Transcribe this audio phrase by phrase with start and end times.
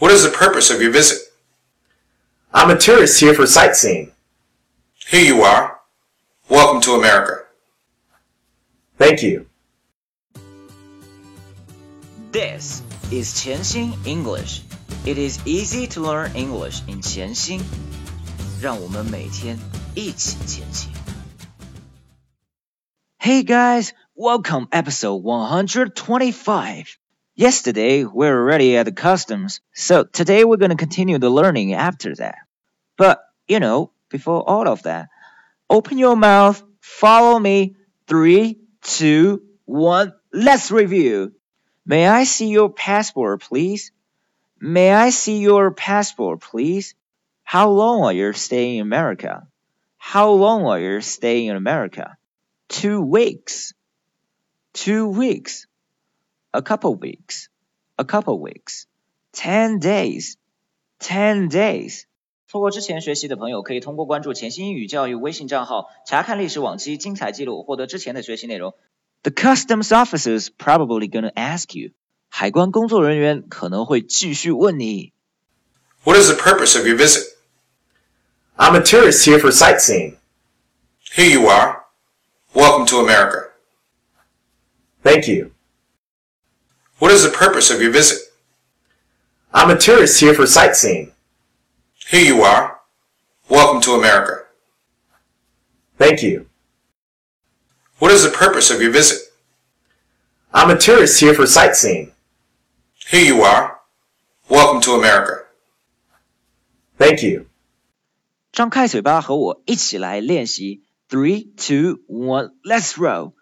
[0.00, 1.18] What is the purpose of your visit?
[2.52, 4.12] I'm a tourist here for sightseeing.
[5.08, 5.78] Here you are.
[6.48, 7.44] Welcome to America.
[8.98, 9.46] Thank you.
[12.32, 14.62] This is 潜心 English.
[15.04, 17.60] It is easy to learn English in 潜心。
[18.60, 19.58] 让我们每天
[19.94, 20.90] 一起前行。
[23.18, 26.98] Hey guys, welcome episode 125.
[27.35, 31.73] Yesterday we were already at the customs, so today we're going to continue the learning
[31.73, 32.35] after that.
[32.97, 35.07] But, you know, before all of that,
[35.69, 37.77] open your mouth, follow me.
[38.07, 41.33] Three, two, one, let's review.
[41.85, 43.91] May I see your passport, please?
[44.59, 46.93] May I see your passport, please?
[47.43, 49.47] How long are you staying in America?
[49.97, 52.17] How long are you staying in America?
[52.67, 53.73] Two weeks.
[54.73, 55.67] Two weeks
[56.52, 57.46] A couple weeks.
[57.96, 58.84] A couple weeks.
[59.32, 60.34] Ten days.
[60.98, 62.04] Ten days.
[62.48, 68.74] 错过之前学习的朋友，可以通过关注“潜心英语教育”微信账号查看历史往期精彩记录，获得之前的学习内容。
[69.22, 71.90] The customs officers probably gonna ask you.
[72.28, 75.12] 海关工作人员可能会继续问你。
[76.04, 77.24] What is the purpose of your visit?
[78.56, 80.16] I'm a tourist here for sightseeing.
[81.14, 81.84] Here you are.
[82.54, 83.50] Welcome to America.
[85.02, 85.50] Thank you.
[87.00, 88.18] What is the purpose of your visit?
[89.52, 91.12] I'm a tourist here for sightseeing.
[92.08, 92.78] Here you are.
[93.48, 94.44] Welcome to America.
[95.98, 96.46] Thank you.
[97.98, 99.18] What is the purpose of your visit?
[100.52, 102.12] I'm a tourist here for sightseeing.
[103.08, 103.78] Here you are.
[104.48, 105.44] Welcome to America.
[106.98, 107.46] Thank you.
[108.52, 110.82] 张开嘴巴和我一起来练习。
[111.08, 113.34] Three, two, one, let's roll.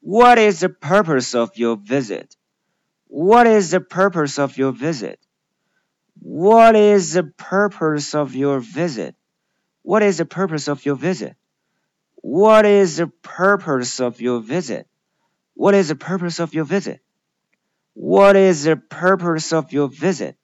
[0.00, 2.30] What is the purpose of your visit?
[3.07, 5.19] What is the purpose of your visit?
[6.19, 9.15] What is the purpose of your visit?
[9.81, 11.35] What is the purpose of your visit?
[12.15, 14.87] What is the purpose of your visit?
[15.53, 16.99] What is the purpose of your visit?
[17.93, 20.35] What is the purpose of your visit?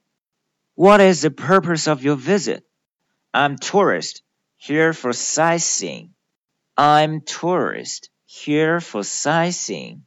[0.76, 2.64] What is the purpose of your visit?
[3.34, 4.24] I'm tourist
[4.56, 6.14] here for sightseeing.
[6.78, 10.06] I'm tourist here for sightseeing.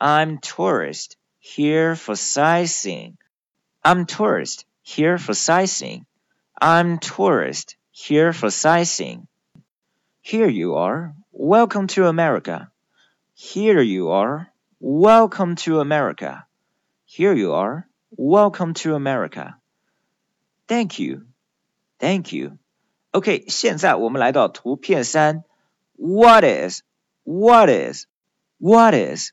[0.00, 3.17] I'm tourist here for sightseeing.
[3.83, 6.05] I'm tourist here for sightseeing.
[6.61, 9.27] I'm tourist here for sightseeing.
[10.21, 11.15] Here you are.
[11.31, 12.69] Welcome to America.
[13.33, 14.51] Here you are.
[14.79, 16.45] Welcome to America.
[17.05, 17.87] Here you are.
[18.11, 19.55] Welcome to America.
[20.67, 21.25] Thank you.
[21.99, 22.57] Thank you.
[23.11, 25.43] OK，现在我们来到图片三。
[25.95, 26.83] What is?
[27.23, 28.05] What is?
[28.57, 29.31] What is?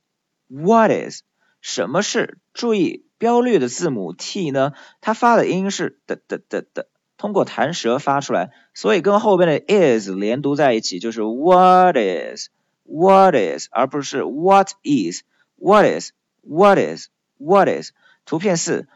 [0.49, 1.23] What is?
[1.62, 2.40] 什么是？
[2.54, 12.50] 注意标略的字母 t 呢，它发的音是的的的的，通过弹舌发出来，所以跟后边的 is 连读在一起，就是 What is?
[12.84, 13.68] What is?
[13.72, 15.22] 而不是 What is?
[15.56, 16.12] What is?
[16.42, 17.08] What is?
[17.38, 17.92] What is?
[18.26, 18.88] 图片四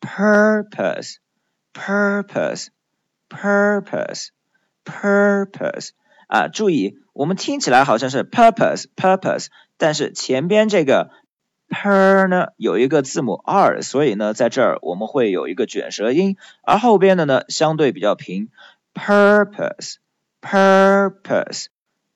[0.00, 1.16] ，purpose,
[1.72, 2.68] purpose,
[3.28, 4.28] purpose,
[4.84, 5.90] purpose
[6.28, 9.46] 啊，注意，我们听起来好像是 purpose, purpose，
[9.76, 11.10] 但是前边这个
[11.74, 18.48] per 呢有一个字母 r，所以呢在这儿我们会有一个卷舌音，而后边的呢相对比较平
[18.94, 19.96] ，purpose,
[20.40, 21.66] purpose。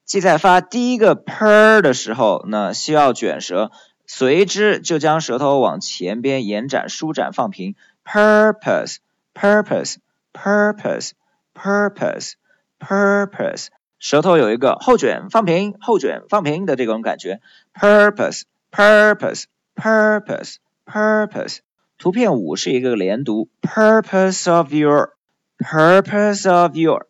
[0.04, 3.72] 记在发第一个 per 的时候，那需要卷舌。
[4.06, 7.74] 随之就将舌头往前边延展、舒展、放平。
[8.06, 8.96] purpose,
[9.34, 9.96] purpose,
[10.32, 11.10] purpose,
[11.54, 12.32] purpose,
[12.80, 13.66] purpose，
[13.98, 17.42] 舌头有一个后卷、放平、后卷、放平的这种感觉。
[17.74, 20.56] purpose, purpose, purpose,
[20.86, 21.58] purpose。
[21.98, 23.48] 图片五是一个连读。
[23.62, 25.14] purpose of your,
[25.58, 27.06] purpose of your,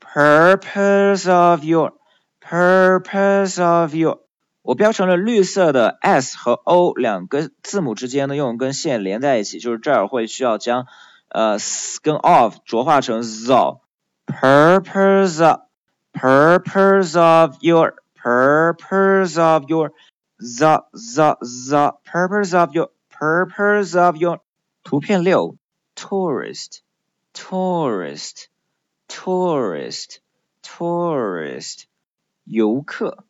[0.00, 1.92] purpose of your,
[2.40, 4.18] purpose of your。
[4.62, 10.86] 我标成了绿色的 s 和 o 两个字母之间呢，用一根线连在一起，就是这儿会需要将
[11.28, 13.52] 呃 s 跟 of 浊化成 z。
[14.26, 15.60] Purpose of
[16.12, 19.92] purpose of your purpose of your
[20.41, 24.41] the the the purpose of your purpose of your
[24.83, 25.57] 图片六
[25.95, 26.81] tourist
[27.33, 28.47] tourist
[29.07, 30.19] tourist
[30.61, 31.83] tourist
[32.45, 33.25] 游客。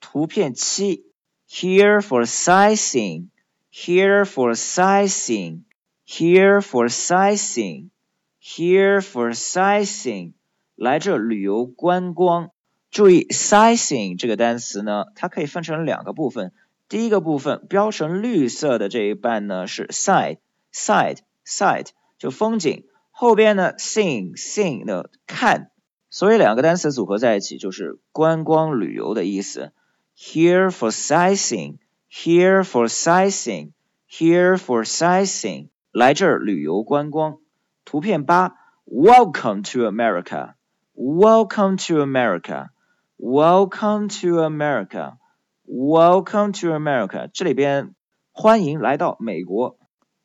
[0.00, 1.06] 图片七，
[1.48, 3.28] here for sightseeing,
[3.70, 5.62] here for sightseeing,
[6.04, 7.90] here for sightseeing,
[8.38, 10.34] here for sightseeing，
[10.74, 12.50] 来这旅游观光。
[12.97, 16.51] 注意，sizing 这个单词呢，它可以分成两个部分。
[16.89, 20.39] 第一个部分标成绿色的这一半呢是 side,
[20.73, 22.85] side, side，就风景。
[23.11, 25.69] 后边呢，sing sing 的看，
[26.09, 29.73] 所以两个单词组合在一起就是观光旅游的意思。
[30.17, 37.37] Here for sizing，here for sizing，here for sizing，来这儿旅游观光。
[37.85, 38.55] 图片八
[38.87, 40.55] ，Welcome to America,
[40.95, 42.69] Welcome to America,
[43.18, 45.18] Welcome to America,
[45.64, 47.94] Welcome to America，这里边
[48.32, 49.78] 欢迎来到美国。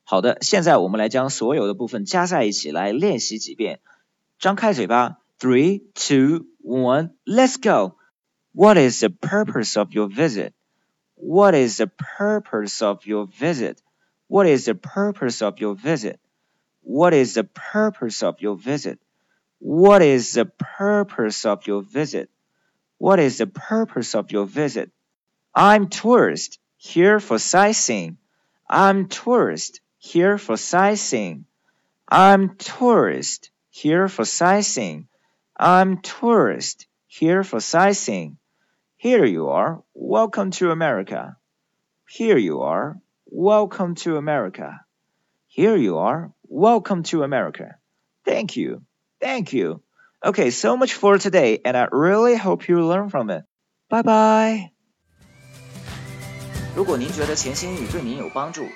[0.04, 3.80] 好的，现在我们来将所有的部分加在一起来练习几遍。
[4.40, 7.98] 张开嘴巴，Three, two, one, let's go.
[8.52, 10.54] What is the purpose of your visit?
[11.16, 13.78] What is the purpose of your visit?
[14.28, 16.18] What is the purpose of your visit?
[16.82, 19.00] What is the purpose of your visit?
[19.60, 22.30] What is the purpose of your visit?
[23.03, 24.93] What is the purpose of your visit?
[25.53, 28.17] I'm tourist here for sightseeing.
[28.71, 31.47] I'm tourist here for sightseeing.
[32.09, 35.09] I'm tourist here for sightseeing.
[35.57, 38.39] I'm tourist here for sightseeing.
[38.99, 39.83] Here you are.
[39.95, 41.37] Welcome to America.
[42.09, 43.01] Here you are.
[43.27, 44.79] Welcome to America.
[45.49, 46.33] Here you are.
[46.47, 47.75] Welcome to America.
[48.25, 48.85] Thank you.
[49.21, 49.83] Thank you.
[50.25, 53.43] Okay, so much for today, and I really hope you learn from it.
[53.91, 54.71] Bye bye.
[56.77, 58.69] 如果您觉得潜心英语对您有帮助，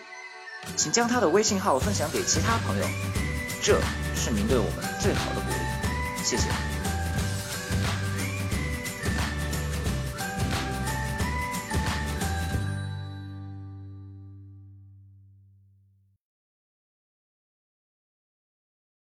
[0.75, 2.85] 请将他的微信号分享给其他朋友，
[3.63, 3.81] 这
[4.17, 6.25] 是您对我们最好的鼓励。
[6.25, 6.76] 谢谢。